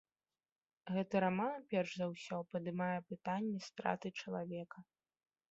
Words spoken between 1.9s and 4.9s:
за ўсё падымае пытанні страты чалавека.